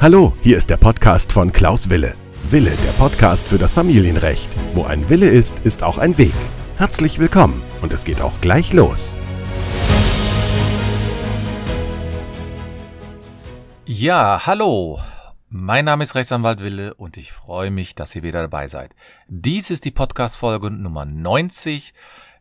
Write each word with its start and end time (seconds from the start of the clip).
Hallo, 0.00 0.34
hier 0.42 0.58
ist 0.58 0.68
der 0.68 0.76
Podcast 0.76 1.32
von 1.32 1.50
Klaus 1.50 1.88
Wille. 1.88 2.14
Wille, 2.50 2.72
der 2.84 2.92
Podcast 2.92 3.48
für 3.48 3.56
das 3.56 3.72
Familienrecht. 3.72 4.54
Wo 4.74 4.84
ein 4.84 5.08
Wille 5.08 5.28
ist, 5.28 5.60
ist 5.60 5.82
auch 5.82 5.96
ein 5.96 6.18
Weg. 6.18 6.34
Herzlich 6.76 7.18
willkommen 7.18 7.62
und 7.80 7.92
es 7.92 8.04
geht 8.04 8.20
auch 8.20 8.38
gleich 8.40 8.72
los. 8.72 9.16
Ja, 13.86 14.46
hallo. 14.46 15.00
Mein 15.48 15.84
Name 15.84 16.04
ist 16.04 16.14
Rechtsanwalt 16.14 16.60
Wille 16.60 16.94
und 16.94 17.16
ich 17.16 17.32
freue 17.32 17.70
mich, 17.70 17.94
dass 17.94 18.14
ihr 18.16 18.22
wieder 18.22 18.42
dabei 18.42 18.66
seid. 18.66 18.94
Dies 19.28 19.70
ist 19.70 19.84
die 19.84 19.90
Podcast-Folge 19.90 20.70
Nummer 20.70 21.04
90. 21.04 21.92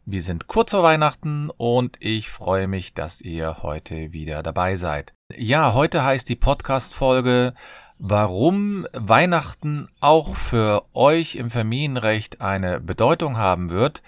Wir 0.06 0.22
sind 0.22 0.48
kurz 0.48 0.72
vor 0.72 0.84
Weihnachten 0.84 1.50
und 1.50 1.96
ich 2.02 2.30
freue 2.30 2.68
mich, 2.68 2.94
dass 2.94 3.22
ihr 3.22 3.64
heute 3.64 4.12
wieder 4.12 4.44
dabei 4.44 4.76
seid. 4.76 5.14
Ja, 5.34 5.74
heute 5.74 6.04
heißt 6.04 6.28
die 6.28 6.36
Podcast-Folge, 6.36 7.54
warum 8.00 8.86
Weihnachten 8.92 9.88
auch 10.02 10.36
für 10.36 10.84
euch 10.94 11.36
im 11.36 11.50
Familienrecht 11.50 12.42
eine 12.42 12.82
Bedeutung 12.82 13.38
haben 13.38 13.70
wird 13.70 14.04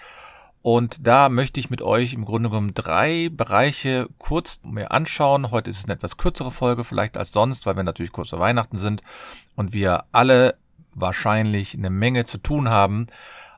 und 0.60 1.06
da 1.06 1.30
möchte 1.30 1.60
ich 1.60 1.70
mit 1.70 1.80
euch 1.80 2.12
im 2.12 2.26
Grunde 2.26 2.50
genommen 2.50 2.74
drei 2.74 3.30
Bereiche 3.30 4.08
kurz 4.18 4.60
mir 4.64 4.90
anschauen. 4.90 5.52
Heute 5.52 5.70
ist 5.70 5.78
es 5.78 5.84
eine 5.84 5.94
etwas 5.94 6.18
kürzere 6.18 6.50
Folge 6.50 6.84
vielleicht 6.84 7.16
als 7.16 7.32
sonst, 7.32 7.64
weil 7.64 7.76
wir 7.76 7.84
natürlich 7.84 8.12
kurz 8.12 8.30
vor 8.30 8.40
Weihnachten 8.40 8.76
sind 8.76 9.00
und 9.54 9.72
wir 9.72 10.04
alle 10.12 10.56
wahrscheinlich 10.92 11.74
eine 11.74 11.88
Menge 11.88 12.24
zu 12.26 12.38
tun 12.38 12.68
haben. 12.68 13.06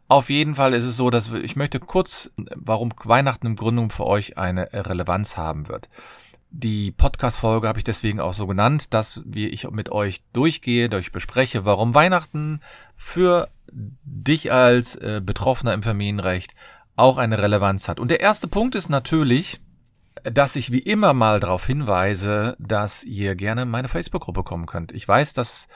Auf 0.09 0.31
jeden 0.31 0.55
Fall 0.55 0.73
ist 0.73 0.85
es 0.85 0.97
so, 0.97 1.11
dass 1.11 1.33
ich 1.33 1.55
möchte 1.55 1.81
kurz, 1.81 2.31
warum 2.55 2.93
Weihnachten 3.05 3.47
im 3.47 3.57
Grunde 3.57 3.89
für 3.95 4.07
euch 4.07 4.39
eine 4.39 4.71
Relevanz 4.73 5.37
haben 5.37 5.69
wird. 5.69 5.91
Die 6.51 6.93
Podcast-Folge 6.93 7.69
habe 7.69 7.79
ich 7.79 7.85
deswegen 7.85 8.21
auch 8.21 8.33
so 8.33 8.47
genannt, 8.47 8.95
dass 8.95 9.23
ich 9.35 9.71
mit 9.71 9.93
euch 9.93 10.23
durchgehe, 10.33 10.89
durch 10.89 11.13
bespreche, 11.13 11.67
warum 11.67 11.95
Weihnachten 11.95 12.61
für 12.97 13.51
dich 13.71 14.51
als 14.51 14.97
äh, 14.97 15.21
Betroffener 15.23 15.75
im 15.75 15.83
Familienrecht 15.83 16.55
auch 16.97 17.19
eine 17.19 17.39
Relevanz 17.39 17.87
hat. 17.87 18.01
Und 18.01 18.11
der 18.11 18.21
erste 18.21 18.49
Punkt 18.49 18.75
ist 18.75 18.89
natürlich, 18.89 19.61
dass 20.25 20.57
ich 20.57 20.73
wie 20.73 20.79
immer 20.79 21.13
mal 21.13 21.39
darauf 21.39 21.67
hinweise, 21.67 22.57
dass 22.59 23.05
ihr 23.05 23.35
gerne 23.35 23.63
in 23.63 23.69
meine 23.69 23.89
Facebook-Gruppe 23.89 24.43
kommen 24.43 24.67
könnt. 24.67 24.93
Ich 24.93 25.07
weiß, 25.07 25.35
dass 25.35 25.69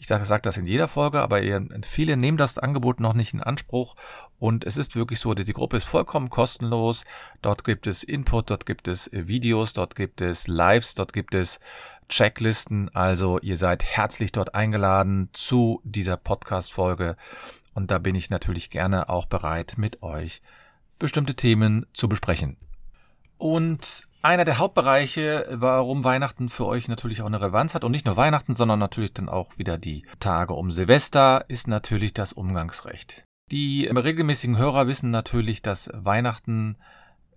ich 0.00 0.06
sage 0.06 0.24
sag 0.24 0.42
das 0.42 0.56
in 0.56 0.64
jeder 0.64 0.88
Folge, 0.88 1.20
aber 1.20 1.42
viele 1.82 2.16
nehmen 2.16 2.38
das 2.38 2.56
Angebot 2.56 3.00
noch 3.00 3.12
nicht 3.12 3.34
in 3.34 3.42
Anspruch 3.42 3.96
und 4.38 4.64
es 4.64 4.78
ist 4.78 4.96
wirklich 4.96 5.20
so, 5.20 5.34
die 5.34 5.52
Gruppe 5.52 5.76
ist 5.76 5.84
vollkommen 5.84 6.30
kostenlos. 6.30 7.04
Dort 7.42 7.64
gibt 7.64 7.86
es 7.86 8.02
Input, 8.02 8.48
dort 8.48 8.64
gibt 8.64 8.88
es 8.88 9.10
Videos, 9.12 9.74
dort 9.74 9.94
gibt 9.94 10.22
es 10.22 10.48
Lives, 10.48 10.94
dort 10.94 11.12
gibt 11.12 11.34
es 11.34 11.60
Checklisten. 12.08 12.88
Also 12.94 13.40
ihr 13.40 13.58
seid 13.58 13.84
herzlich 13.84 14.32
dort 14.32 14.54
eingeladen 14.54 15.28
zu 15.34 15.82
dieser 15.84 16.16
Podcast-Folge 16.16 17.16
und 17.74 17.90
da 17.90 17.98
bin 17.98 18.14
ich 18.14 18.30
natürlich 18.30 18.70
gerne 18.70 19.10
auch 19.10 19.26
bereit, 19.26 19.74
mit 19.76 20.02
euch 20.02 20.40
bestimmte 20.98 21.34
Themen 21.34 21.84
zu 21.92 22.08
besprechen. 22.08 22.56
Und 23.40 24.06
einer 24.20 24.44
der 24.44 24.58
Hauptbereiche, 24.58 25.46
warum 25.50 26.04
Weihnachten 26.04 26.50
für 26.50 26.66
euch 26.66 26.88
natürlich 26.88 27.22
auch 27.22 27.26
eine 27.26 27.40
Relevanz 27.40 27.74
hat 27.74 27.84
und 27.84 27.90
nicht 27.90 28.04
nur 28.04 28.18
Weihnachten, 28.18 28.54
sondern 28.54 28.78
natürlich 28.78 29.14
dann 29.14 29.30
auch 29.30 29.56
wieder 29.56 29.78
die 29.78 30.04
Tage 30.18 30.52
um 30.52 30.70
Silvester, 30.70 31.46
ist 31.48 31.66
natürlich 31.66 32.12
das 32.12 32.34
Umgangsrecht. 32.34 33.24
Die 33.50 33.86
regelmäßigen 33.86 34.58
Hörer 34.58 34.88
wissen 34.88 35.10
natürlich, 35.10 35.62
dass 35.62 35.88
Weihnachten 35.94 36.76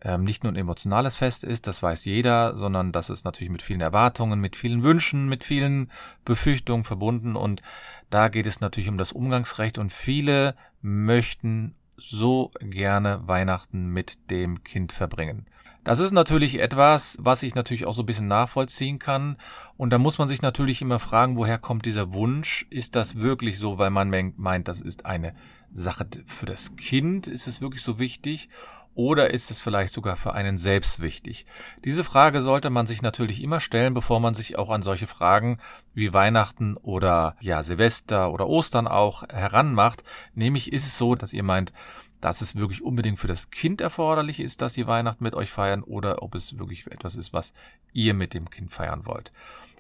ähm, 0.01 0.25
nicht 0.25 0.43
nur 0.43 0.51
ein 0.51 0.57
emotionales 0.57 1.15
Fest 1.15 1.45
ist, 1.45 1.67
das 1.67 1.81
weiß 1.81 2.03
jeder, 2.03 2.57
sondern 2.57 2.91
dass 2.91 3.07
es 3.07 3.23
natürlich 3.23 3.51
mit 3.51 3.61
vielen 3.61 3.79
Erwartungen, 3.79 4.41
mit 4.41 4.57
vielen 4.57 4.83
Wünschen, 4.83 5.29
mit 5.29 5.45
vielen 5.45 5.89
Befürchtungen 6.25 6.83
verbunden 6.83 7.37
und 7.37 7.61
da 8.09 8.27
geht 8.27 8.45
es 8.45 8.59
natürlich 8.59 8.89
um 8.89 8.97
das 8.97 9.13
Umgangsrecht 9.13 9.77
und 9.77 9.93
viele 9.93 10.55
möchten 10.81 11.75
so 11.97 12.51
gerne 12.59 13.27
Weihnachten 13.27 13.87
mit 13.87 14.29
dem 14.29 14.63
Kind 14.63 14.91
verbringen. 14.91 15.45
Das 15.83 15.99
ist 15.99 16.13
natürlich 16.13 16.59
etwas, 16.59 17.17
was 17.19 17.43
ich 17.43 17.55
natürlich 17.55 17.85
auch 17.85 17.93
so 17.93 18.03
ein 18.03 18.05
bisschen 18.05 18.29
nachvollziehen 18.29 18.99
kann. 18.99 19.35
Und 19.75 19.89
da 19.89 19.97
muss 19.97 20.17
man 20.17 20.29
sich 20.29 20.41
natürlich 20.41 20.81
immer 20.81 20.97
fragen, 20.97 21.35
woher 21.35 21.57
kommt 21.57 21.85
dieser 21.85 22.13
Wunsch? 22.13 22.65
Ist 22.69 22.95
das 22.95 23.17
wirklich 23.17 23.59
so, 23.59 23.77
weil 23.77 23.89
man 23.89 24.33
meint, 24.37 24.67
das 24.69 24.79
ist 24.79 25.05
eine 25.05 25.35
Sache 25.73 26.07
für 26.25 26.45
das 26.45 26.77
Kind? 26.77 27.27
Ist 27.27 27.47
es 27.47 27.59
wirklich 27.59 27.81
so 27.81 27.99
wichtig? 27.99 28.49
Oder 28.95 29.31
ist 29.31 29.49
es 29.49 29.59
vielleicht 29.59 29.93
sogar 29.93 30.15
für 30.15 30.33
einen 30.33 30.57
selbst 30.57 31.01
wichtig? 31.01 31.45
Diese 31.83 32.03
Frage 32.03 32.41
sollte 32.41 32.69
man 32.69 32.85
sich 32.85 33.01
natürlich 33.01 33.41
immer 33.41 33.59
stellen, 33.59 33.93
bevor 33.93 34.19
man 34.19 34.33
sich 34.35 34.57
auch 34.57 34.69
an 34.69 34.83
solche 34.83 35.07
Fragen 35.07 35.57
wie 35.93 36.13
Weihnachten 36.13 36.77
oder 36.77 37.35
ja 37.39 37.63
Silvester 37.63 38.31
oder 38.31 38.47
Ostern 38.47 38.87
auch 38.87 39.23
heranmacht. 39.29 40.03
Nämlich 40.35 40.71
ist 40.71 40.85
es 40.85 40.97
so, 40.97 41.15
dass 41.15 41.33
ihr 41.33 41.43
meint, 41.43 41.73
dass 42.21 42.41
es 42.41 42.55
wirklich 42.55 42.81
unbedingt 42.83 43.19
für 43.19 43.27
das 43.27 43.49
Kind 43.49 43.81
erforderlich 43.81 44.39
ist, 44.39 44.61
dass 44.61 44.75
sie 44.75 44.87
Weihnachten 44.87 45.23
mit 45.23 45.35
euch 45.35 45.49
feiern 45.49 45.83
oder 45.83 46.21
ob 46.21 46.35
es 46.35 46.57
wirklich 46.57 46.87
etwas 46.87 47.15
ist, 47.15 47.33
was 47.33 47.53
ihr 47.91 48.13
mit 48.13 48.33
dem 48.33 48.49
Kind 48.49 48.71
feiern 48.71 49.05
wollt. 49.05 49.31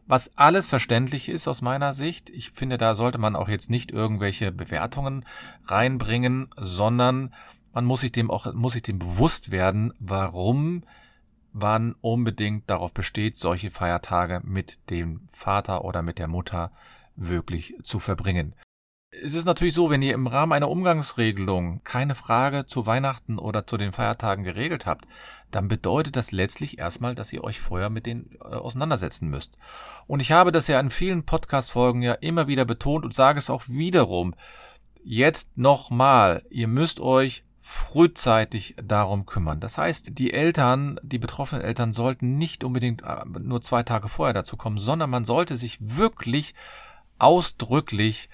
Was 0.07 0.37
alles 0.37 0.67
verständlich 0.67 1.29
ist 1.29 1.47
aus 1.47 1.61
meiner 1.61 1.93
Sicht. 1.93 2.29
Ich 2.29 2.51
finde, 2.51 2.77
da 2.77 2.95
sollte 2.95 3.17
man 3.17 3.37
auch 3.37 3.47
jetzt 3.47 3.69
nicht 3.69 3.91
irgendwelche 3.91 4.51
Bewertungen 4.51 5.23
reinbringen, 5.65 6.49
sondern 6.57 7.33
man 7.73 7.85
muss 7.85 8.01
sich 8.01 8.11
dem 8.11 8.31
auch, 8.31 8.53
muss 8.53 8.73
sich 8.73 8.83
dem 8.83 8.99
bewusst 8.99 9.51
werden, 9.51 9.93
warum 9.99 10.83
man 11.51 11.95
unbedingt 12.01 12.69
darauf 12.69 12.93
besteht, 12.93 13.37
solche 13.37 13.71
Feiertage 13.71 14.41
mit 14.43 14.89
dem 14.89 15.27
Vater 15.31 15.85
oder 15.85 16.01
mit 16.01 16.17
der 16.17 16.27
Mutter 16.27 16.71
wirklich 17.15 17.75
zu 17.83 17.99
verbringen. 17.99 18.55
Es 19.21 19.35
ist 19.35 19.45
natürlich 19.45 19.75
so, 19.75 19.91
wenn 19.91 20.01
ihr 20.01 20.15
im 20.15 20.25
Rahmen 20.25 20.53
einer 20.53 20.69
Umgangsregelung 20.69 21.81
keine 21.83 22.15
Frage 22.15 22.65
zu 22.65 22.87
Weihnachten 22.87 23.37
oder 23.37 23.67
zu 23.67 23.77
den 23.77 23.91
Feiertagen 23.91 24.43
geregelt 24.43 24.87
habt, 24.87 25.05
dann 25.51 25.67
bedeutet 25.67 26.15
das 26.15 26.31
letztlich 26.31 26.79
erstmal, 26.79 27.13
dass 27.13 27.31
ihr 27.31 27.43
euch 27.43 27.59
vorher 27.59 27.91
mit 27.91 28.07
denen 28.07 28.31
äh, 28.41 28.55
auseinandersetzen 28.55 29.29
müsst. 29.29 29.59
Und 30.07 30.19
ich 30.19 30.31
habe 30.31 30.51
das 30.51 30.65
ja 30.67 30.79
in 30.79 30.89
vielen 30.89 31.25
Podcast-Folgen 31.25 32.01
ja 32.01 32.13
immer 32.13 32.47
wieder 32.47 32.65
betont 32.65 33.05
und 33.05 33.13
sage 33.13 33.37
es 33.37 33.51
auch 33.51 33.63
wiederum. 33.67 34.33
Jetzt 35.03 35.55
nochmal, 35.59 36.43
ihr 36.49 36.67
müsst 36.67 36.99
euch 36.99 37.43
frühzeitig 37.63 38.75
darum 38.81 39.25
kümmern. 39.25 39.61
Das 39.61 39.77
heißt, 39.77 40.17
die 40.19 40.33
Eltern, 40.33 40.99
die 41.01 41.17
betroffenen 41.17 41.63
Eltern 41.63 41.93
sollten 41.93 42.37
nicht 42.37 42.63
unbedingt 42.63 43.01
äh, 43.03 43.23
nur 43.39 43.61
zwei 43.61 43.83
Tage 43.83 44.09
vorher 44.09 44.33
dazu 44.33 44.57
kommen, 44.57 44.77
sondern 44.77 45.09
man 45.09 45.23
sollte 45.23 45.55
sich 45.57 45.77
wirklich 45.79 46.53
ausdrücklich 47.17 48.29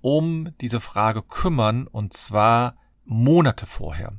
um 0.00 0.48
diese 0.62 0.80
Frage 0.80 1.22
kümmern 1.22 1.86
und 1.86 2.14
zwar 2.14 2.76
Monate 3.04 3.66
vorher. 3.66 4.14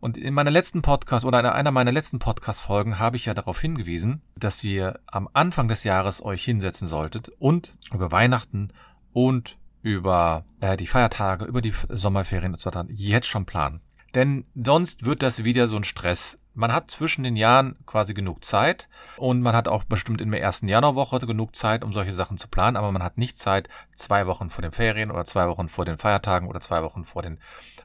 Und 0.00 0.18
in 0.18 0.34
meiner 0.34 0.50
letzten 0.50 0.82
Podcast 0.82 1.24
oder 1.24 1.40
in 1.40 1.46
einer 1.46 1.70
meiner 1.70 1.92
letzten 1.92 2.18
Podcast-Folgen 2.18 2.98
habe 2.98 3.16
ich 3.16 3.24
ja 3.24 3.32
darauf 3.32 3.58
hingewiesen, 3.58 4.20
dass 4.36 4.62
wir 4.62 5.00
am 5.06 5.30
Anfang 5.32 5.66
des 5.66 5.82
Jahres 5.82 6.22
euch 6.22 6.44
hinsetzen 6.44 6.88
solltet 6.88 7.30
und 7.38 7.78
über 7.90 8.12
Weihnachten 8.12 8.70
und 9.14 9.56
über 9.80 10.44
äh, 10.60 10.76
die 10.76 10.86
Feiertage, 10.86 11.46
über 11.46 11.62
die 11.62 11.72
Sommerferien 11.88 12.52
und 12.52 12.60
so 12.60 12.66
weiter 12.66 12.84
jetzt 12.90 13.28
schon 13.28 13.46
planen. 13.46 13.80
Denn 14.14 14.44
sonst 14.54 15.04
wird 15.04 15.22
das 15.22 15.44
wieder 15.44 15.68
so 15.68 15.76
ein 15.76 15.84
Stress. 15.84 16.38
Man 16.56 16.72
hat 16.72 16.88
zwischen 16.88 17.24
den 17.24 17.34
Jahren 17.34 17.76
quasi 17.84 18.14
genug 18.14 18.44
Zeit 18.44 18.88
und 19.16 19.42
man 19.42 19.56
hat 19.56 19.66
auch 19.66 19.82
bestimmt 19.82 20.20
in 20.20 20.30
der 20.30 20.40
ersten 20.40 20.68
Januarwoche 20.68 21.18
genug 21.26 21.56
Zeit, 21.56 21.82
um 21.82 21.92
solche 21.92 22.12
Sachen 22.12 22.38
zu 22.38 22.46
planen, 22.46 22.76
aber 22.76 22.92
man 22.92 23.02
hat 23.02 23.18
nicht 23.18 23.36
Zeit 23.36 23.68
zwei 23.96 24.28
Wochen 24.28 24.50
vor 24.50 24.62
den 24.62 24.70
Ferien 24.70 25.10
oder 25.10 25.24
zwei 25.24 25.48
Wochen 25.48 25.68
vor 25.68 25.84
den 25.84 25.98
Feiertagen 25.98 26.48
oder 26.48 26.60
zwei 26.60 26.84
Wochen 26.84 27.04
vor 27.04 27.22
den 27.22 27.38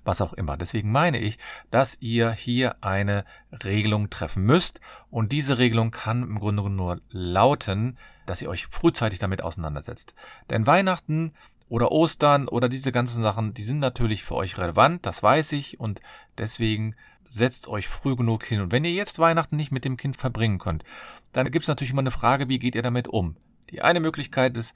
was 0.04 0.22
auch 0.22 0.34
immer. 0.34 0.56
Deswegen 0.56 0.92
meine 0.92 1.18
ich, 1.20 1.40
dass 1.72 1.98
ihr 2.00 2.32
hier 2.32 2.76
eine 2.82 3.26
Regelung 3.64 4.10
treffen 4.10 4.44
müsst 4.44 4.80
und 5.10 5.32
diese 5.32 5.58
Regelung 5.58 5.92
kann 5.92 6.24
im 6.24 6.40
Grunde 6.40 6.70
nur 6.70 7.02
lauten, 7.10 7.98
dass 8.26 8.42
ihr 8.42 8.50
euch 8.50 8.68
frühzeitig 8.68 9.20
damit 9.20 9.42
auseinandersetzt. 9.42 10.14
Denn 10.50 10.68
Weihnachten 10.68 11.34
oder 11.70 11.92
Ostern 11.92 12.48
oder 12.48 12.68
diese 12.68 12.92
ganzen 12.92 13.22
Sachen, 13.22 13.54
die 13.54 13.64
sind 13.64 13.80
natürlich 13.80 14.24
für 14.24 14.36
euch 14.36 14.58
relevant, 14.58 15.06
das 15.06 15.22
weiß 15.22 15.52
ich 15.54 15.80
und 15.80 16.02
deswegen 16.40 16.96
setzt 17.26 17.68
euch 17.68 17.88
früh 17.88 18.16
genug 18.16 18.44
hin. 18.44 18.62
Und 18.62 18.72
wenn 18.72 18.86
ihr 18.86 18.92
jetzt 18.92 19.20
Weihnachten 19.20 19.56
nicht 19.56 19.72
mit 19.72 19.86
dem 19.86 19.98
Kind 19.98 20.18
verbringen 20.18 20.58
könnt, 20.58 20.84
dann 21.32 21.52
gibt 21.52 21.64
es 21.64 21.70
natürlich 21.70 21.92
immer 21.92 22.02
eine 22.02 22.12
Frage, 22.12 22.50
wie 22.50 22.60
geht 22.60 22.76
ihr 22.76 22.82
damit 22.82 23.08
um? 23.08 23.36
Die 23.70 23.82
eine 23.82 24.00
Möglichkeit 24.00 24.58
ist, 24.58 24.74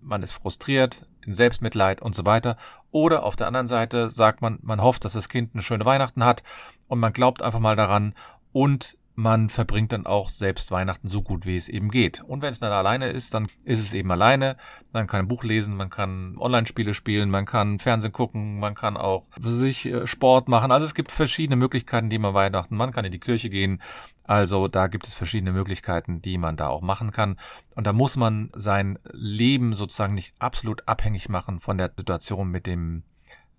man 0.00 0.22
ist 0.22 0.32
frustriert, 0.32 1.06
in 1.26 1.34
Selbstmitleid 1.34 2.00
und 2.00 2.14
so 2.14 2.24
weiter. 2.24 2.56
Oder 2.90 3.24
auf 3.24 3.36
der 3.36 3.46
anderen 3.46 3.66
Seite 3.66 4.10
sagt 4.10 4.40
man, 4.40 4.58
man 4.62 4.82
hofft, 4.82 5.04
dass 5.04 5.12
das 5.12 5.28
Kind 5.28 5.54
eine 5.54 5.62
schöne 5.62 5.84
Weihnachten 5.84 6.24
hat 6.24 6.42
und 6.88 6.98
man 6.98 7.12
glaubt 7.12 7.42
einfach 7.42 7.60
mal 7.60 7.76
daran 7.76 8.14
und 8.52 8.96
man 9.14 9.50
verbringt 9.50 9.92
dann 9.92 10.06
auch 10.06 10.30
selbst 10.30 10.70
Weihnachten 10.70 11.08
so 11.08 11.22
gut, 11.22 11.44
wie 11.44 11.56
es 11.56 11.68
eben 11.68 11.90
geht. 11.90 12.22
Und 12.22 12.42
wenn 12.42 12.50
es 12.50 12.60
dann 12.60 12.72
alleine 12.72 13.08
ist, 13.08 13.34
dann 13.34 13.48
ist 13.64 13.80
es 13.80 13.92
eben 13.92 14.10
alleine. 14.10 14.56
Man 14.92 15.06
kann 15.06 15.20
ein 15.20 15.28
Buch 15.28 15.44
lesen, 15.44 15.76
man 15.76 15.90
kann 15.90 16.36
Online-Spiele 16.38 16.94
spielen, 16.94 17.30
man 17.30 17.44
kann 17.44 17.78
Fernsehen 17.78 18.12
gucken, 18.12 18.58
man 18.58 18.74
kann 18.74 18.96
auch 18.96 19.26
sich 19.40 19.86
äh, 19.86 20.06
Sport 20.06 20.48
machen. 20.48 20.72
Also 20.72 20.86
es 20.86 20.94
gibt 20.94 21.12
verschiedene 21.12 21.56
Möglichkeiten, 21.56 22.08
die 22.08 22.18
man 22.18 22.34
Weihnachten, 22.34 22.76
man 22.76 22.92
kann 22.92 23.04
in 23.04 23.12
die 23.12 23.20
Kirche 23.20 23.50
gehen. 23.50 23.82
Also 24.24 24.68
da 24.68 24.86
gibt 24.86 25.06
es 25.06 25.14
verschiedene 25.14 25.52
Möglichkeiten, 25.52 26.22
die 26.22 26.38
man 26.38 26.56
da 26.56 26.68
auch 26.68 26.82
machen 26.82 27.10
kann. 27.10 27.36
Und 27.74 27.86
da 27.86 27.92
muss 27.92 28.16
man 28.16 28.50
sein 28.54 28.98
Leben 29.12 29.74
sozusagen 29.74 30.14
nicht 30.14 30.34
absolut 30.38 30.86
abhängig 30.86 31.28
machen 31.28 31.60
von 31.60 31.78
der 31.78 31.92
Situation 31.96 32.48
mit 32.48 32.66
dem 32.66 33.02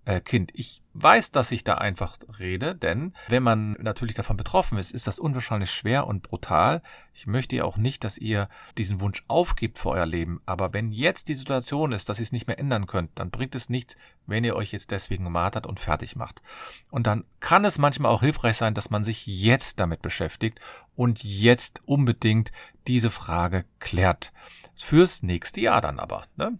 äh, 0.06 0.19
Kind. 0.19 0.51
Ich 0.53 0.81
weiß, 0.94 1.31
dass 1.31 1.51
ich 1.51 1.63
da 1.63 1.75
einfach 1.75 2.18
rede, 2.39 2.75
denn 2.75 3.13
wenn 3.27 3.44
man 3.44 3.74
natürlich 3.74 4.15
davon 4.15 4.36
betroffen 4.36 4.77
ist, 4.77 4.92
ist 4.92 5.07
das 5.07 5.19
unwahrscheinlich 5.19 5.71
schwer 5.71 6.07
und 6.07 6.24
brutal. 6.24 6.81
Ich 7.13 7.27
möchte 7.27 7.56
ja 7.56 7.65
auch 7.65 7.77
nicht, 7.77 8.03
dass 8.03 8.18
ihr 8.18 8.50
diesen 8.77 9.00
Wunsch 9.00 9.24
aufgibt 9.27 9.77
für 9.77 9.89
euer 9.89 10.06
Leben. 10.06 10.42
Aber 10.45 10.74
wenn 10.74 10.92
jetzt 10.92 11.27
die 11.27 11.36
Situation 11.36 11.92
ist, 11.92 12.09
dass 12.09 12.19
ihr 12.19 12.24
es 12.24 12.31
nicht 12.31 12.48
mehr 12.48 12.59
ändern 12.59 12.88
könnt, 12.88 13.12
dann 13.15 13.30
bringt 13.30 13.56
es 13.56 13.69
nichts, 13.69 13.95
wenn 14.25 14.44
ihr 14.44 14.56
euch 14.56 14.71
jetzt 14.71 14.92
deswegen 14.92 15.31
martert 15.31 15.68
und 15.68 15.80
fertig 15.80 16.15
macht. 16.15 16.42
Und 16.89 17.07
dann 17.07 17.24
kann 17.39 17.63
es 17.63 17.77
manchmal 17.77 18.12
auch 18.12 18.21
hilfreich 18.21 18.57
sein, 18.57 18.74
dass 18.74 18.89
man 18.89 19.03
sich 19.03 19.25
jetzt 19.27 19.80
damit 19.80 20.01
beschäftigt 20.01 20.59
und 20.95 21.24
jetzt 21.24 21.81
unbedingt 21.86 22.51
diese 22.88 23.12
Frage 23.12 23.65
klärt. 23.80 24.33
Fürs 24.75 25.21
nächste 25.21 25.62
Jahr 25.62 25.81
dann 25.81 26.00
aber, 26.00 26.24
ne? 26.36 26.57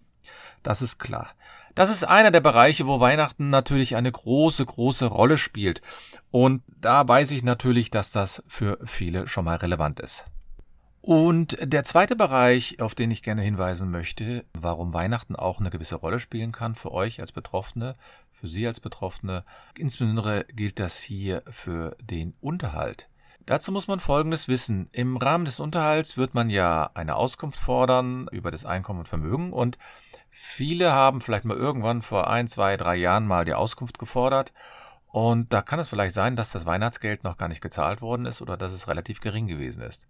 Das 0.62 0.80
ist 0.80 0.98
klar. 0.98 1.34
Das 1.74 1.90
ist 1.90 2.04
einer 2.04 2.30
der 2.30 2.40
Bereiche, 2.40 2.86
wo 2.86 3.00
Weihnachten 3.00 3.50
natürlich 3.50 3.96
eine 3.96 4.12
große, 4.12 4.64
große 4.64 5.06
Rolle 5.06 5.38
spielt. 5.38 5.80
Und 6.30 6.62
da 6.66 7.06
weiß 7.06 7.30
ich 7.30 7.42
natürlich, 7.42 7.90
dass 7.90 8.12
das 8.12 8.42
für 8.46 8.78
viele 8.84 9.26
schon 9.26 9.44
mal 9.44 9.56
relevant 9.56 10.00
ist. 10.00 10.26
Und 11.00 11.58
der 11.60 11.82
zweite 11.82 12.14
Bereich, 12.14 12.80
auf 12.80 12.94
den 12.94 13.10
ich 13.10 13.22
gerne 13.22 13.42
hinweisen 13.42 13.90
möchte, 13.90 14.44
warum 14.52 14.94
Weihnachten 14.94 15.34
auch 15.34 15.58
eine 15.58 15.70
gewisse 15.70 15.96
Rolle 15.96 16.20
spielen 16.20 16.52
kann 16.52 16.76
für 16.76 16.92
euch 16.92 17.20
als 17.20 17.32
Betroffene, 17.32 17.96
für 18.30 18.46
Sie 18.46 18.66
als 18.66 18.78
Betroffene, 18.78 19.44
insbesondere 19.76 20.44
gilt 20.44 20.78
das 20.78 20.98
hier 20.98 21.42
für 21.50 21.96
den 22.00 22.34
Unterhalt. 22.40 23.08
Dazu 23.46 23.72
muss 23.72 23.88
man 23.88 23.98
Folgendes 23.98 24.46
wissen. 24.46 24.88
Im 24.92 25.16
Rahmen 25.16 25.44
des 25.44 25.58
Unterhalts 25.58 26.16
wird 26.16 26.34
man 26.34 26.50
ja 26.50 26.90
eine 26.94 27.16
Auskunft 27.16 27.58
fordern 27.58 28.28
über 28.30 28.52
das 28.52 28.64
Einkommen 28.64 29.00
und 29.00 29.08
Vermögen 29.08 29.52
und 29.52 29.78
Viele 30.34 30.92
haben 30.92 31.20
vielleicht 31.20 31.44
mal 31.44 31.56
irgendwann 31.56 32.00
vor 32.00 32.28
ein, 32.28 32.48
zwei, 32.48 32.78
drei 32.78 32.96
Jahren 32.96 33.26
mal 33.26 33.44
die 33.44 33.52
Auskunft 33.52 33.98
gefordert. 33.98 34.54
Und 35.08 35.52
da 35.52 35.60
kann 35.60 35.78
es 35.78 35.88
vielleicht 35.88 36.14
sein, 36.14 36.36
dass 36.36 36.52
das 36.52 36.64
Weihnachtsgeld 36.64 37.22
noch 37.22 37.36
gar 37.36 37.48
nicht 37.48 37.60
gezahlt 37.60 38.00
worden 38.00 38.24
ist 38.24 38.40
oder 38.40 38.56
dass 38.56 38.72
es 38.72 38.88
relativ 38.88 39.20
gering 39.20 39.46
gewesen 39.46 39.82
ist. 39.82 40.06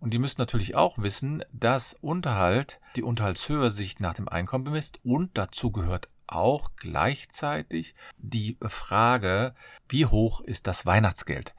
Und 0.00 0.12
die 0.12 0.18
müssen 0.18 0.40
natürlich 0.40 0.74
auch 0.74 0.98
wissen, 0.98 1.44
dass 1.52 1.94
Unterhalt, 1.94 2.80
die 2.96 3.04
Unterhaltshöhe 3.04 3.70
sich 3.70 4.00
nach 4.00 4.14
dem 4.14 4.28
Einkommen 4.28 4.64
bemisst 4.64 4.98
und 5.04 5.38
dazu 5.38 5.70
gehört 5.70 6.08
auch 6.26 6.70
gleichzeitig 6.76 7.94
die 8.16 8.56
Frage, 8.62 9.54
wie 9.88 10.06
hoch 10.06 10.40
ist 10.40 10.66
das 10.66 10.84
Weihnachtsgeld? 10.84 11.54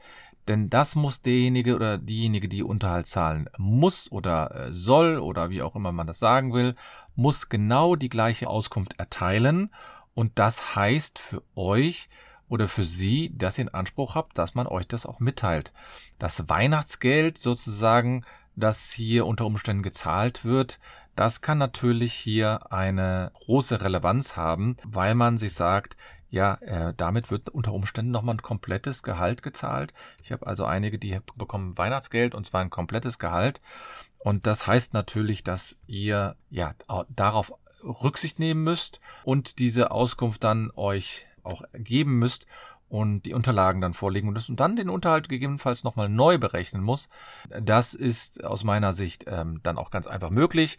Denn 0.48 0.70
das 0.70 0.96
muss 0.96 1.22
derjenige 1.22 1.76
oder 1.76 1.98
diejenige, 1.98 2.50
die 2.50 2.64
Unterhalt 2.64 3.08
zahlen 3.08 3.48
muss 3.58 4.12
oder 4.12 4.56
äh, 4.56 4.74
soll 4.74 5.20
oder 5.20 5.50
wie 5.50 5.62
auch 5.62 5.76
immer 5.76 5.92
man 5.92 6.08
das 6.08 6.20
sagen 6.20 6.52
will, 6.52 6.76
muss 7.16 7.50
genau 7.50 7.96
die 7.96 8.10
gleiche 8.10 8.48
Auskunft 8.48 9.00
erteilen. 9.00 9.72
Und 10.14 10.40
das 10.40 10.76
heißt 10.76 11.20
für 11.20 11.44
euch 11.56 12.10
oder 12.50 12.68
für 12.68 12.84
Sie, 12.84 13.32
dass 13.38 13.58
ihr 13.58 13.64
in 13.64 13.74
Anspruch 13.74 14.16
habt, 14.16 14.38
dass 14.38 14.56
man 14.56 14.68
euch 14.68 14.88
das 14.88 15.06
auch 15.06 15.20
mitteilt. 15.20 15.72
Das 16.20 16.50
Weihnachtsgeld 16.50 17.38
sozusagen, 17.38 18.26
das 18.56 18.92
hier 18.92 19.26
unter 19.26 19.46
Umständen 19.46 19.84
gezahlt 19.84 20.44
wird, 20.44 20.80
das 21.16 21.42
kann 21.42 21.58
natürlich 21.58 22.14
hier 22.14 22.72
eine 22.72 23.32
große 23.34 23.82
Relevanz 23.82 24.36
haben, 24.36 24.78
weil 24.84 25.16
man 25.16 25.38
sich 25.38 25.54
sagt, 25.54 25.98
ja, 26.30 26.56
äh, 26.62 26.94
damit 26.96 27.30
wird 27.30 27.50
unter 27.50 27.74
Umständen 27.74 28.12
nochmal 28.12 28.36
ein 28.36 28.42
komplettes 28.42 29.04
Gehalt 29.04 29.44
gezahlt. 29.44 29.94
Ich 30.24 30.32
habe 30.32 30.48
also 30.48 30.64
einige, 30.64 30.98
die 30.98 31.20
bekommen 31.36 31.78
Weihnachtsgeld 31.78 32.34
und 32.34 32.46
zwar 32.46 32.62
ein 32.62 32.70
komplettes 32.70 33.20
Gehalt. 33.20 33.62
Und 34.24 34.48
das 34.48 34.68
heißt 34.68 34.94
natürlich, 34.94 35.44
dass 35.44 35.78
ihr 35.88 36.36
ja 36.50 36.76
darauf 37.10 37.54
Rücksicht 37.84 38.40
nehmen 38.40 38.64
müsst 38.64 39.00
und 39.24 39.60
diese 39.60 39.92
Auskunft 39.92 40.44
dann 40.44 40.72
euch 40.76 41.26
auch 41.44 41.64
geben 41.74 42.20
müsst 42.20 42.46
und 42.92 43.22
die 43.22 43.34
Unterlagen 43.34 43.80
dann 43.80 43.94
vorlegen 43.94 44.32
müsst 44.32 44.50
und 44.50 44.60
dann 44.60 44.76
den 44.76 44.90
Unterhalt 44.90 45.30
gegebenenfalls 45.30 45.84
nochmal 45.84 46.10
neu 46.10 46.38
berechnen 46.38 46.84
muss. 46.84 47.08
Das 47.50 47.94
ist 47.94 48.44
aus 48.44 48.64
meiner 48.66 48.94
Sicht 48.94 49.26
ähm, 49.28 49.62
dann 49.64 49.78
auch 49.78 49.92
ganz 49.92 50.08
einfach 50.08 50.30
möglich. 50.30 50.78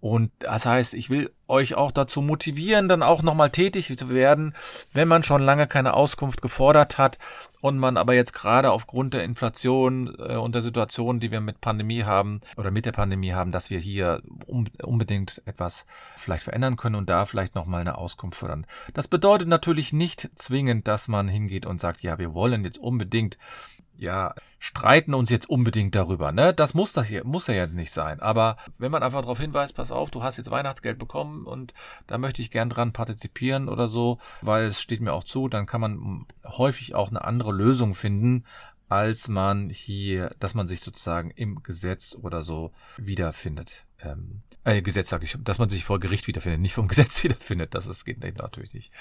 Und 0.00 0.30
das 0.40 0.66
heißt, 0.66 0.94
ich 0.94 1.10
will 1.10 1.30
euch 1.48 1.74
auch 1.74 1.90
dazu 1.90 2.20
motivieren, 2.20 2.88
dann 2.88 3.02
auch 3.02 3.22
nochmal 3.22 3.50
tätig 3.50 3.96
zu 3.96 4.10
werden, 4.10 4.54
wenn 4.92 5.08
man 5.08 5.22
schon 5.22 5.42
lange 5.42 5.66
keine 5.66 5.94
Auskunft 5.94 6.42
gefordert 6.42 6.98
hat 6.98 7.18
und 7.60 7.78
man 7.78 7.96
aber 7.96 8.14
jetzt 8.14 8.32
gerade 8.32 8.70
aufgrund 8.72 9.14
der 9.14 9.24
Inflation 9.24 10.14
äh, 10.18 10.36
und 10.36 10.54
der 10.54 10.62
Situation, 10.62 11.18
die 11.18 11.30
wir 11.30 11.40
mit 11.40 11.60
Pandemie 11.60 12.04
haben 12.04 12.40
oder 12.56 12.70
mit 12.70 12.84
der 12.84 12.92
Pandemie 12.92 13.32
haben, 13.32 13.52
dass 13.52 13.70
wir 13.70 13.78
hier 13.78 14.22
unbedingt 14.46 15.42
etwas 15.46 15.86
vielleicht 16.16 16.44
verändern 16.44 16.76
können 16.76 16.96
und 16.96 17.08
da 17.08 17.24
vielleicht 17.24 17.54
nochmal 17.54 17.80
eine 17.80 17.98
Auskunft 17.98 18.38
fördern. 18.38 18.66
Das 18.94 19.08
bedeutet 19.08 19.48
natürlich 19.48 19.92
nicht 19.92 20.30
zwingend, 20.34 20.86
dass 20.88 21.08
man 21.08 21.28
hingeht 21.28 21.66
und 21.66 21.80
sagt, 21.80 22.02
ja, 22.02 22.18
wir 22.18 22.34
wollen 22.34 22.64
jetzt 22.64 22.78
unbedingt 22.78 23.38
ja, 23.98 24.34
streiten 24.58 25.14
uns 25.14 25.30
jetzt 25.30 25.48
unbedingt 25.48 25.94
darüber, 25.94 26.32
ne? 26.32 26.52
Das 26.52 26.74
muss 26.74 26.92
das 26.92 27.06
hier, 27.06 27.24
muss 27.24 27.46
ja 27.46 27.54
jetzt 27.54 27.74
nicht 27.74 27.90
sein. 27.90 28.20
Aber 28.20 28.56
wenn 28.78 28.90
man 28.90 29.02
einfach 29.02 29.20
darauf 29.22 29.40
hinweist, 29.40 29.74
pass 29.74 29.92
auf, 29.92 30.10
du 30.10 30.22
hast 30.22 30.36
jetzt 30.36 30.50
Weihnachtsgeld 30.50 30.98
bekommen 30.98 31.46
und 31.46 31.74
da 32.06 32.18
möchte 32.18 32.42
ich 32.42 32.50
gern 32.50 32.70
dran 32.70 32.92
partizipieren 32.92 33.68
oder 33.68 33.88
so, 33.88 34.18
weil 34.42 34.66
es 34.66 34.80
steht 34.80 35.00
mir 35.00 35.12
auch 35.12 35.24
zu, 35.24 35.48
dann 35.48 35.66
kann 35.66 35.80
man 35.80 36.26
häufig 36.44 36.94
auch 36.94 37.10
eine 37.10 37.24
andere 37.24 37.52
Lösung 37.52 37.94
finden, 37.94 38.44
als 38.88 39.28
man 39.28 39.70
hier, 39.70 40.34
dass 40.38 40.54
man 40.54 40.68
sich 40.68 40.80
sozusagen 40.80 41.30
im 41.30 41.62
Gesetz 41.62 42.16
oder 42.20 42.42
so 42.42 42.72
wiederfindet. 42.98 43.85
Ähm, 44.02 44.42
äh, 44.64 44.82
Gesetz 44.82 45.08
sage 45.08 45.24
ich, 45.24 45.36
dass 45.42 45.58
man 45.58 45.68
sich 45.68 45.84
vor 45.84 46.00
Gericht 46.00 46.26
wiederfindet, 46.26 46.60
nicht 46.60 46.74
vom 46.74 46.88
Gesetz 46.88 47.22
wiederfindet. 47.22 47.74
Das 47.74 47.86
ist, 47.86 48.04
geht 48.04 48.22
natürlich 48.38 48.74
nicht. 48.74 48.92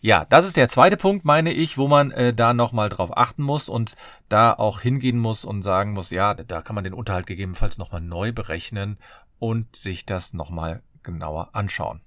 Ja, 0.00 0.26
das 0.26 0.44
ist 0.44 0.56
der 0.56 0.68
zweite 0.68 0.96
Punkt, 0.96 1.24
meine 1.24 1.52
ich, 1.52 1.78
wo 1.78 1.88
man 1.88 2.10
äh, 2.10 2.34
da 2.34 2.54
nochmal 2.54 2.88
drauf 2.88 3.16
achten 3.16 3.42
muss 3.42 3.68
und 3.68 3.96
da 4.28 4.52
auch 4.52 4.80
hingehen 4.80 5.18
muss 5.18 5.44
und 5.44 5.62
sagen 5.62 5.92
muss, 5.92 6.10
ja, 6.10 6.34
da 6.34 6.62
kann 6.62 6.74
man 6.74 6.84
den 6.84 6.94
Unterhalt 6.94 7.26
gegebenenfalls 7.26 7.78
nochmal 7.78 8.00
neu 8.00 8.32
berechnen 8.32 8.98
und 9.38 9.76
sich 9.76 10.04
das 10.04 10.32
nochmal 10.32 10.82
genauer 11.02 11.50
anschauen. 11.52 12.00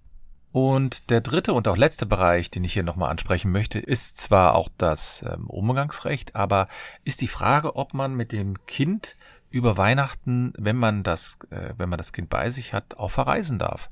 Und 0.51 1.11
der 1.11 1.21
dritte 1.21 1.53
und 1.53 1.67
auch 1.67 1.77
letzte 1.77 2.05
Bereich, 2.05 2.49
den 2.49 2.63
ich 2.63 2.73
hier 2.73 2.83
nochmal 2.83 3.11
ansprechen 3.11 3.51
möchte, 3.51 3.79
ist 3.79 4.19
zwar 4.19 4.55
auch 4.55 4.69
das 4.77 5.23
ähm, 5.23 5.47
Umgangsrecht, 5.47 6.35
aber 6.35 6.67
ist 7.03 7.21
die 7.21 7.27
Frage, 7.27 7.75
ob 7.75 7.93
man 7.93 8.15
mit 8.15 8.31
dem 8.31 8.65
Kind 8.65 9.17
über 9.49 9.77
Weihnachten, 9.77 10.53
wenn 10.57 10.75
man 10.75 11.03
das, 11.03 11.37
äh, 11.49 11.73
wenn 11.77 11.89
man 11.89 11.97
das 11.97 12.13
Kind 12.13 12.29
bei 12.29 12.49
sich 12.49 12.73
hat, 12.73 12.97
auch 12.97 13.11
verreisen 13.11 13.59
darf. 13.59 13.89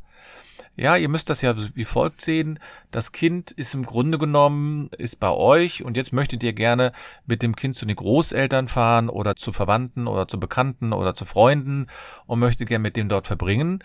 Ja, 0.78 0.98
ihr 0.98 1.08
müsst 1.08 1.30
das 1.30 1.42
ja 1.42 1.56
wie 1.76 1.86
folgt 1.86 2.20
sehen. 2.20 2.60
Das 2.92 3.14
Kind 3.14 3.52
ist 3.52 3.74
im 3.74 3.86
Grunde 3.86 4.18
genommen, 4.18 4.90
ist 4.98 5.22
bei 5.22 5.30
euch 5.30 5.84
und 5.84 5.96
jetzt 5.96 6.12
möchtet 6.12 6.44
ihr 6.44 6.52
gerne 6.52 6.92
mit 7.26 7.42
dem 7.42 7.56
Kind 7.56 7.76
zu 7.76 7.86
den 7.86 7.96
Großeltern 7.96 8.68
fahren 8.68 9.08
oder 9.08 9.38
zu 9.38 9.54
Verwandten 9.54 10.08
oder 10.08 10.28
zu 10.28 10.38
Bekannten 10.38 10.92
oder 10.92 11.14
zu 11.14 11.24
Freunden 11.24 11.88
und 12.26 12.40
möchtet 12.40 12.68
gerne 12.68 12.82
mit 12.82 12.98
dem 12.98 13.08
dort 13.08 13.26
verbringen. 13.26 13.84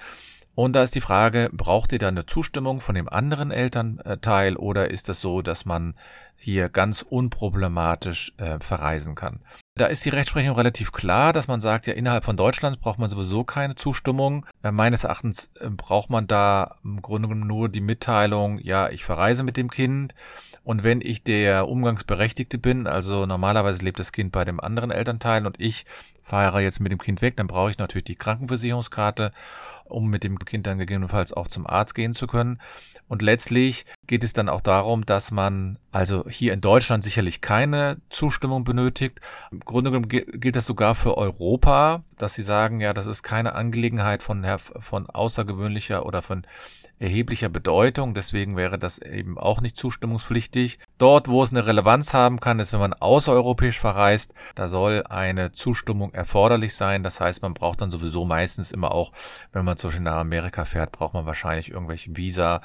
Und 0.61 0.75
da 0.75 0.83
ist 0.83 0.95
die 0.95 1.01
Frage, 1.01 1.49
braucht 1.55 1.91
ihr 1.91 1.99
da 1.99 2.09
eine 2.09 2.27
Zustimmung 2.27 2.81
von 2.81 2.95
dem 2.95 3.09
anderen 3.09 3.51
Elternteil 3.51 4.57
oder 4.57 4.91
ist 4.91 5.09
es 5.09 5.19
so, 5.19 5.41
dass 5.41 5.65
man 5.65 5.95
hier 6.37 6.69
ganz 6.69 7.01
unproblematisch 7.01 8.35
äh, 8.37 8.59
verreisen 8.61 9.15
kann? 9.15 9.41
Da 9.75 9.87
ist 9.87 10.05
die 10.05 10.11
Rechtsprechung 10.11 10.55
relativ 10.55 10.93
klar, 10.93 11.33
dass 11.33 11.49
man 11.49 11.63
sagt, 11.63 11.87
ja, 11.87 11.95
innerhalb 11.95 12.25
von 12.25 12.37
Deutschland 12.37 12.79
braucht 12.83 12.99
man 12.99 13.09
sowieso 13.09 13.43
keine 13.43 13.75
Zustimmung. 13.75 14.45
Äh, 14.63 14.71
meines 14.71 15.05
Erachtens 15.05 15.51
äh, 15.61 15.71
braucht 15.71 16.11
man 16.11 16.27
da 16.27 16.77
im 16.85 17.01
Grunde 17.01 17.29
genommen 17.29 17.49
nur 17.49 17.71
die 17.71 17.81
Mitteilung, 17.81 18.59
ja, 18.59 18.91
ich 18.91 19.03
verreise 19.03 19.45
mit 19.45 19.57
dem 19.57 19.71
Kind. 19.71 20.15
Und 20.63 20.85
wenn 20.85 21.01
ich 21.01 21.25
der 21.25 21.69
Umgangsberechtigte 21.69 22.59
bin, 22.59 22.87
also 22.87 23.25
normalerweise 23.25 23.83
lebt 23.83 23.99
das 23.99 24.13
Kind 24.13 24.31
bei 24.31 24.45
dem 24.45 24.61
anderen 24.61 24.91
Elternteil 24.91 25.47
und 25.47 25.59
ich 25.59 25.87
fahre 26.31 26.63
jetzt 26.63 26.81
mit 26.81 26.93
dem 26.93 27.01
Kind 27.01 27.23
weg, 27.23 27.37
dann 27.37 27.49
brauche 27.49 27.71
ich 27.71 27.79
natürlich 27.79 28.05
die 28.05 28.15
Krankenversicherungskarte 28.15 29.33
um 29.91 30.09
mit 30.09 30.23
dem 30.23 30.39
Kind 30.39 30.69
dann 30.69 30.79
gegebenenfalls 30.79 31.33
auch 31.33 31.49
zum 31.49 31.67
Arzt 31.67 31.97
gehen 31.97 32.15
zu 32.15 32.29
können. 32.29 32.61
Und 33.09 33.23
letztlich 33.23 33.87
geht 34.07 34.23
es 34.23 34.33
dann 34.35 34.49
auch 34.49 34.61
darum, 34.61 35.05
dass 35.05 35.33
man 35.33 35.81
also 35.91 36.29
hier 36.29 36.53
in 36.53 36.61
Deutschland 36.61 37.03
sicherlich 37.03 37.41
keine 37.41 38.01
Zustimmung 38.09 38.63
benötigt. 38.63 39.21
Im 39.51 39.59
Grunde 39.61 39.91
genommen 39.91 40.09
gilt 40.09 40.55
das 40.55 40.67
sogar 40.67 40.95
für 40.95 41.19
Europa, 41.19 42.05
dass 42.19 42.35
sie 42.35 42.45
sagen, 42.45 42.81
ja, 42.81 42.93
das 42.93 43.09
ist 43.09 43.25
keine 43.25 43.57
Angelegenheit 43.57 44.23
von, 44.23 44.47
von 44.79 45.11
außergewöhnlicher 45.11 46.07
oder 46.07 46.23
von 46.23 46.47
erheblicher 47.01 47.49
Bedeutung. 47.49 48.15
Deswegen 48.15 48.57
wäre 48.57 48.79
das 48.79 48.99
eben 48.99 49.39
auch 49.39 49.61
nicht 49.61 49.77
zustimmungspflichtig. 49.77 50.79
Dort, 51.01 51.29
wo 51.29 51.43
es 51.43 51.51
eine 51.51 51.65
Relevanz 51.65 52.13
haben 52.13 52.41
kann, 52.41 52.61
ist, 52.61 52.75
wenn 52.75 52.81
man 52.81 52.93
außereuropäisch 52.93 53.81
verreist, 53.81 54.35
da 54.55 54.69
soll 54.69 55.03
eine 55.09 55.51
Zustimmung 55.51 56.13
erforderlich 56.13 56.77
sein. 56.77 57.03
Das 57.03 57.23
heißt, 57.23 57.41
man 57.41 57.55
braucht 57.55 57.81
dann 57.81 57.91
sowieso 57.91 58.27
meistens 58.27 58.71
immer 58.71 58.93
auch, 58.93 59.13
wenn 59.55 59.65
man 59.65 59.79
zum 59.79 59.89
Beispiel 59.89 60.05
nach 60.05 60.17
Amerika 60.17 60.67
fährt, 60.67 60.93
braucht 60.93 61.15
man 61.15 61.25
wahrscheinlich 61.25 61.71
irgendwelche 61.71 62.15
Visa 62.19 62.61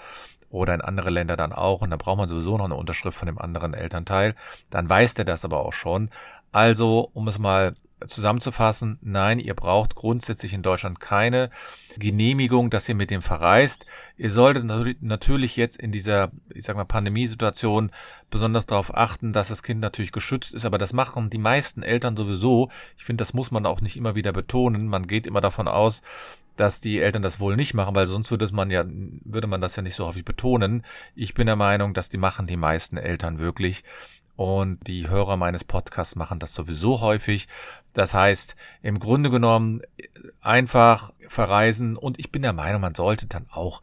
oder 0.49 0.73
in 0.73 0.81
andere 0.81 1.11
Länder 1.11 1.37
dann 1.37 1.53
auch. 1.53 1.79
Und 1.81 1.91
dann 1.91 1.97
braucht 1.97 2.17
man 2.17 2.27
sowieso 2.27 2.57
noch 2.57 2.65
eine 2.65 2.75
Unterschrift 2.75 3.17
von 3.17 3.27
dem 3.27 3.37
anderen 3.37 3.73
Elternteil. 3.73 4.35
Dann 4.69 4.89
weiß 4.89 5.13
der 5.13 5.23
das 5.23 5.45
aber 5.45 5.61
auch 5.61 5.71
schon. 5.71 6.09
Also, 6.51 7.09
um 7.13 7.29
es 7.29 7.39
mal 7.39 7.75
zusammenzufassen, 8.07 8.99
nein, 9.01 9.39
ihr 9.39 9.53
braucht 9.53 9.95
grundsätzlich 9.95 10.53
in 10.53 10.61
Deutschland 10.61 10.99
keine 10.99 11.49
Genehmigung, 11.97 12.69
dass 12.69 12.89
ihr 12.89 12.95
mit 12.95 13.09
dem 13.09 13.21
verreist. 13.21 13.85
Ihr 14.17 14.29
solltet 14.29 14.65
natürlich 15.01 15.55
jetzt 15.55 15.77
in 15.77 15.91
dieser, 15.91 16.31
ich 16.53 16.65
sag 16.65 16.75
mal, 16.75 16.85
Pandemiesituation 16.85 17.91
besonders 18.29 18.65
darauf 18.65 18.95
achten, 18.95 19.33
dass 19.33 19.47
das 19.47 19.63
Kind 19.63 19.79
natürlich 19.79 20.11
geschützt 20.11 20.53
ist, 20.53 20.65
aber 20.65 20.77
das 20.77 20.93
machen 20.93 21.29
die 21.29 21.37
meisten 21.37 21.83
Eltern 21.83 22.17
sowieso. 22.17 22.69
Ich 22.97 23.05
finde, 23.05 23.21
das 23.21 23.33
muss 23.33 23.51
man 23.51 23.65
auch 23.65 23.81
nicht 23.81 23.95
immer 23.95 24.15
wieder 24.15 24.33
betonen. 24.33 24.87
Man 24.87 25.07
geht 25.07 25.25
immer 25.25 25.41
davon 25.41 25.67
aus, 25.67 26.01
dass 26.57 26.81
die 26.81 26.99
Eltern 26.99 27.21
das 27.21 27.39
wohl 27.39 27.55
nicht 27.55 27.73
machen, 27.73 27.95
weil 27.95 28.07
sonst 28.07 28.31
würde 28.31 28.47
man 28.53 28.71
ja, 28.71 28.85
würde 28.87 29.47
man 29.47 29.61
das 29.61 29.75
ja 29.75 29.81
nicht 29.81 29.95
so 29.95 30.05
häufig 30.05 30.25
betonen. 30.25 30.83
Ich 31.15 31.33
bin 31.33 31.47
der 31.47 31.55
Meinung, 31.55 31.93
dass 31.93 32.09
die 32.09 32.17
machen 32.17 32.47
die 32.47 32.57
meisten 32.57 32.97
Eltern 32.97 33.39
wirklich. 33.39 33.83
Und 34.35 34.85
die 34.87 35.07
Hörer 35.07 35.37
meines 35.37 35.63
Podcasts 35.63 36.15
machen 36.15 36.39
das 36.39 36.53
sowieso 36.53 36.99
häufig. 36.99 37.47
Das 37.95 38.13
heißt, 38.13 38.55
im 38.83 38.99
Grunde 38.99 39.31
genommen 39.31 39.81
einfach 40.41 41.11
verreisen. 41.27 41.97
Und 41.97 42.19
ich 42.19 42.31
bin 42.31 42.43
der 42.43 42.53
Meinung, 42.53 42.81
man 42.81 42.93
sollte 42.93 43.25
dann 43.25 43.47
auch 43.49 43.81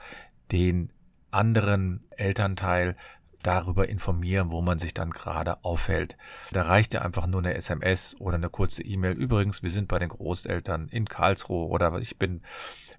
den 0.53 0.93
anderen 1.33 2.05
Elternteil 2.11 2.97
darüber 3.43 3.89
informieren, 3.89 4.53
wo 4.53 4.61
man 4.61 4.79
sich 4.79 4.95
dann 4.95 5.11
gerade 5.11 5.65
aufhält. 5.65 6.17
Da 6.53 6.63
reicht 6.63 6.95
ja 6.95 7.03
einfach 7.03 7.27
nur 7.27 7.41
eine 7.41 7.55
SMS 7.55 8.15
oder 8.21 8.37
eine 8.37 8.51
kurze 8.51 8.83
E-Mail. 8.83 9.13
Übrigens, 9.13 9.63
wir 9.63 9.71
sind 9.71 9.89
bei 9.89 9.99
den 9.99 10.11
Großeltern 10.11 10.89
in 10.89 11.07
Karlsruhe 11.07 11.67
oder 11.67 11.99
ich 11.99 12.19
bin, 12.19 12.43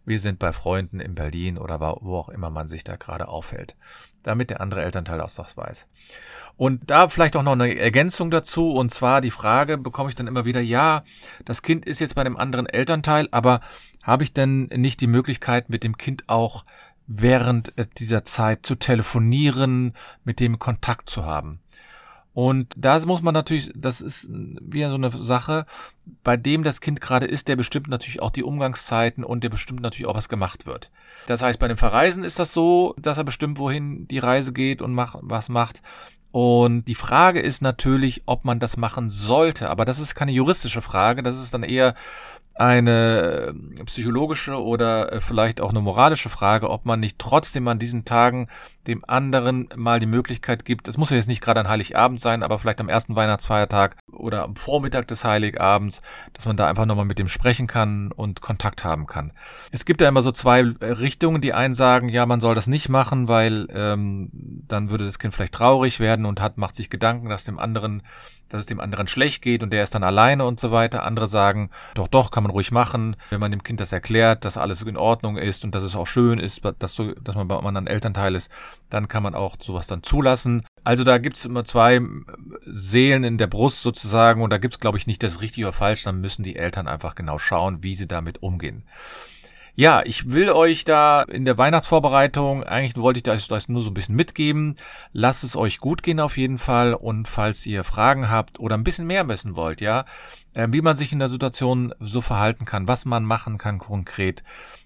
wir 0.06 0.20
sind 0.20 0.40
bei 0.40 0.52
Freunden 0.52 1.00
in 1.00 1.16
Berlin 1.16 1.58
oder 1.58 1.80
wo 1.80 2.18
auch 2.18 2.30
immer 2.30 2.50
man 2.50 2.68
sich 2.68 2.84
da 2.84 2.96
gerade 2.96 3.28
aufhält. 3.28 3.76
Damit 4.24 4.50
der 4.50 4.62
andere 4.62 4.84
Elternteil 4.84 5.22
auch 5.22 5.32
das 5.32 5.58
weiß. 5.58 5.88
Und 6.56 6.90
da 6.90 7.10
vielleicht 7.10 7.36
auch 7.36 7.44
noch 7.44 7.54
eine 7.54 7.76
Ergänzung 7.78 8.30
dazu, 8.30 8.74
und 8.74 8.90
zwar 8.90 9.22
die 9.22 9.32
Frage 9.32 9.78
bekomme 9.78 10.10
ich 10.10 10.16
dann 10.16 10.28
immer 10.28 10.46
wieder, 10.46 10.62
ja, 10.62 11.04
das 11.46 11.62
Kind 11.62 11.86
ist 11.86 12.00
jetzt 12.00 12.16
bei 12.16 12.24
dem 12.24 12.38
anderen 12.38 12.68
Elternteil, 12.68 13.28
aber 13.32 13.62
habe 14.04 14.24
ich 14.24 14.34
denn 14.34 14.66
nicht 14.66 15.02
die 15.02 15.08
Möglichkeit, 15.08 15.70
mit 15.70 15.84
dem 15.84 15.98
Kind 15.98 16.26
auch 16.28 16.66
während 17.08 17.74
dieser 17.98 18.24
Zeit 18.24 18.66
zu 18.66 18.76
telefonieren, 18.76 19.94
mit 20.24 20.40
dem 20.40 20.60
Kontakt 20.60 21.10
zu 21.10 21.26
haben? 21.26 21.60
Und 22.34 22.74
da 22.76 23.00
muss 23.06 23.22
man 23.22 23.34
natürlich, 23.34 23.72
das 23.76 24.02
ist 24.02 24.30
wieder 24.32 24.90
so 24.90 24.96
eine 24.96 25.12
Sache, 25.12 25.66
bei 26.24 26.36
dem 26.36 26.64
das 26.64 26.82
Kind 26.82 27.00
gerade 27.00 27.28
ist, 27.28 27.48
der 27.48 27.56
bestimmt 27.56 27.88
natürlich 27.88 28.22
auch 28.22 28.32
die 28.32 28.44
Umgangszeiten 28.44 29.24
und 29.24 29.44
der 29.44 29.50
bestimmt 29.50 29.82
natürlich 29.82 30.08
auch, 30.08 30.16
was 30.16 30.30
gemacht 30.30 30.66
wird. 30.66 30.90
Das 31.28 31.44
heißt, 31.44 31.60
bei 31.60 31.68
dem 31.68 31.78
Verreisen 31.78 32.24
ist 32.24 32.40
das 32.40 32.52
so, 32.52 32.96
dass 32.98 33.18
er 33.18 33.24
bestimmt, 33.24 33.60
wohin 33.60 34.08
die 34.08 34.20
Reise 34.20 34.52
geht 34.52 34.82
und 34.82 34.94
macht, 34.94 35.18
was 35.22 35.48
macht. 35.48 35.82
Und 36.32 36.86
die 36.86 36.96
Frage 36.96 37.40
ist 37.40 37.62
natürlich, 37.62 38.24
ob 38.26 38.44
man 38.44 38.60
das 38.60 38.76
machen 38.76 39.12
sollte. 39.12 39.70
Aber 39.70 39.86
das 39.86 40.00
ist 40.00 40.16
keine 40.16 40.32
juristische 40.32 40.82
Frage. 40.82 41.22
Das 41.22 41.40
ist 41.40 41.54
dann 41.54 41.62
eher 41.62 41.94
eine 42.56 43.54
äh, 43.80 43.84
psychologische 43.86 44.62
oder 44.62 45.12
äh, 45.12 45.22
vielleicht 45.22 45.60
auch 45.60 45.72
eine 45.72 45.82
moralische 45.82 46.30
Frage, 46.30 46.70
ob 46.70 46.86
man 46.86 47.00
nicht 47.00 47.18
trotzdem 47.18 47.68
an 47.68 47.80
diesen 47.80 48.06
Tagen 48.06 48.48
dem 48.86 49.04
anderen 49.08 49.70
mal 49.76 50.00
die 50.00 50.06
Möglichkeit 50.06 50.66
gibt, 50.66 50.88
es 50.88 50.98
muss 50.98 51.10
ja 51.10 51.16
jetzt 51.16 51.28
nicht 51.28 51.42
gerade 51.42 51.62
an 51.62 51.68
Heiligabend 51.68 52.20
sein, 52.20 52.44
aber 52.44 52.60
vielleicht 52.60 52.82
am 52.82 52.90
ersten 52.90 53.16
Weihnachtsfeiertag 53.16 53.96
oder 54.12 54.44
am 54.44 54.56
Vormittag 54.56 55.08
des 55.08 55.24
Heiligabends, 55.24 56.02
dass 56.34 56.46
man 56.46 56.58
da 56.58 56.68
einfach 56.68 56.86
nochmal 56.86 57.06
mit 57.06 57.18
dem 57.18 57.28
sprechen 57.28 57.66
kann 57.66 58.12
und 58.12 58.42
Kontakt 58.42 58.84
haben 58.84 59.08
kann. 59.08 59.32
Es 59.72 59.86
gibt 59.86 60.02
ja 60.02 60.08
immer 60.08 60.22
so 60.22 60.32
zwei 60.32 60.60
äh, 60.80 60.86
Richtungen, 60.86 61.42
die 61.42 61.54
einen 61.54 61.74
sagen, 61.74 62.10
ja, 62.10 62.26
man 62.26 62.42
soll 62.42 62.54
das 62.54 62.68
nicht 62.68 62.90
machen, 62.90 63.28
weil 63.28 63.68
ähm, 63.74 64.30
dann 64.68 64.92
würde 64.92 65.06
das 65.06 65.18
Kind 65.18 65.34
vielleicht 65.34 65.54
traurig 65.54 66.00
werden 66.00 66.26
und 66.26 66.40
hat, 66.40 66.58
macht 66.58 66.76
sich 66.76 66.90
Gedanken, 66.92 67.30
dass 67.30 67.46
dem 67.46 67.58
anderen 67.58 68.04
dass 68.50 68.62
es 68.62 68.66
dem 68.66 68.80
anderen 68.80 69.08
schlecht 69.08 69.42
geht 69.42 69.64
und 69.64 69.72
der 69.72 69.84
ist 69.84 69.96
dann 69.96 70.04
alleine 70.04 70.46
und 70.46 70.60
so 70.60 70.72
weiter. 70.72 71.04
Andere 71.04 71.28
sagen, 71.28 71.70
doch, 71.96 72.08
doch, 72.08 72.32
kann 72.32 72.44
man 72.44 72.52
ruhig 72.52 72.72
machen, 72.72 73.16
wenn 73.30 73.40
man 73.40 73.52
dem 73.52 73.64
Kind 73.64 73.80
das 73.80 73.92
erklärt, 73.92 74.46
dass 74.46 74.58
alles 74.58 74.82
in 74.82 74.98
Ordnung 74.98 75.38
ist 75.38 75.64
und 75.64 75.74
dass 75.74 75.84
es 75.84 75.96
auch 75.96 76.08
schön 76.08 76.40
ist, 76.40 76.62
dass, 76.80 76.94
so, 76.94 77.14
dass 77.14 77.36
man 77.36 77.48
bei 77.48 77.58
einem 77.58 77.88
Elternteil 77.88 78.36
ist, 78.36 78.52
dann 78.90 79.08
kann 79.08 79.24
man 79.24 79.34
auch 79.34 79.56
sowas 79.60 79.88
dann 79.88 80.04
zulassen. 80.04 80.66
Also 80.84 81.04
da 81.04 81.18
gibt's 81.18 81.46
immer 81.46 81.64
zwei 81.64 82.02
Seelen 82.66 83.24
in 83.24 83.38
der 83.38 83.48
Brust 83.48 83.82
sozusagen 83.82 84.42
und 84.42 84.50
da 84.52 84.58
gibt's 84.58 84.80
glaube 84.80 84.98
ich, 84.98 85.08
nicht 85.08 85.24
das 85.24 85.42
richtig 85.42 85.64
oder 85.64 85.74
falsch, 85.74 86.04
dann 86.04 86.22
müssen 86.22 86.44
die 86.44 86.56
Eltern 86.56 86.88
einfach 86.88 87.16
genau 87.16 87.38
schauen, 87.38 87.84
wie 87.84 87.96
sie 87.96 88.08
damit 88.08 88.44
umgehen. 88.44 88.84
Ja, 89.76 90.04
ich 90.06 90.30
will 90.30 90.52
euch 90.52 90.86
da 90.86 91.24
in 91.24 91.46
der 91.46 91.58
Weihnachtsvorbereitung, 91.58 92.64
eigentlich 92.64 92.96
wollte 92.96 93.20
ich 93.20 93.28
euch 93.28 93.48
das 93.48 93.70
nur 93.70 93.82
so 93.82 93.90
ein 93.90 93.96
bisschen 93.96 94.16
mitgeben. 94.16 94.76
Lasst 95.14 95.44
es 95.44 95.56
euch 95.56 95.80
gut 95.80 96.04
gehen 96.04 96.20
auf 96.20 96.38
jeden 96.38 96.60
Fall. 96.60 96.94
Und 96.94 97.28
falls 97.28 97.66
ihr 97.66 97.84
Fragen 97.84 98.30
habt 98.30 98.60
oder 98.60 98.78
ein 98.78 98.84
bisschen 98.84 99.08
mehr 99.08 99.28
wissen 99.28 99.56
wollt, 99.56 99.82
ja, 99.82 100.06
wie 100.56 100.82
man 100.82 100.96
sich 100.96 101.12
in 101.12 101.20
der 101.20 101.28
Situation 101.28 101.94
so 102.00 102.22
verhalten 102.22 102.66
kann, 102.66 102.88
was 102.88 103.06
man 103.06 103.24
machen 103.24 103.58
kann 103.58 103.80
konkret, 103.80 104.44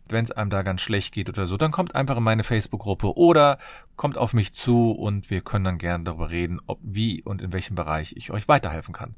wenn 0.10 0.24
es 0.24 0.32
einem 0.32 0.50
da 0.50 0.62
ganz 0.62 0.82
schlecht 0.82 1.14
geht 1.14 1.30
oder 1.30 1.46
so, 1.48 1.58
dann 1.58 1.72
kommt 1.72 1.96
einfach 1.96 2.18
in 2.18 2.24
meine 2.24 2.44
Facebook-Gruppe 2.44 3.18
oder 3.18 3.58
kommt 3.96 4.18
auf 4.18 4.34
mich 4.34 4.54
zu 4.54 4.92
und 4.92 5.30
wir 5.30 5.42
können 5.42 5.66
dann 5.66 5.78
gerne 5.78 6.06
darüber 6.06 6.30
reden, 6.30 6.60
ob 6.68 6.80
wie 6.82 7.22
und 7.24 7.42
in 7.42 7.52
welchem 7.52 7.76
Bereich 7.76 8.16
ich 8.16 8.32
euch 8.32 8.48
weiterhelfen 8.48 8.94
kann. 8.94 9.16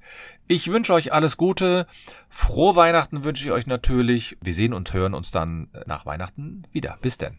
Ich 0.47 0.71
wünsche 0.71 0.93
euch 0.93 1.13
alles 1.13 1.37
Gute. 1.37 1.85
Frohe 2.29 2.75
Weihnachten 2.75 3.23
wünsche 3.23 3.45
ich 3.45 3.51
euch 3.51 3.67
natürlich. 3.67 4.37
Wir 4.41 4.53
sehen 4.53 4.73
und 4.73 4.91
hören 4.93 5.13
uns 5.13 5.31
dann 5.31 5.69
nach 5.85 6.05
Weihnachten 6.05 6.63
wieder. 6.71 6.97
Bis 7.01 7.17
denn. 7.17 7.37